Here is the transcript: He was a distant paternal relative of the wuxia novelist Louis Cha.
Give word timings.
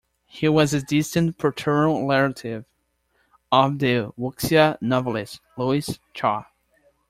He 0.25 0.49
was 0.49 0.73
a 0.73 0.81
distant 0.81 1.37
paternal 1.37 2.07
relative 2.07 2.65
of 3.51 3.77
the 3.77 4.11
wuxia 4.17 4.81
novelist 4.81 5.41
Louis 5.55 5.99
Cha. 6.15 6.45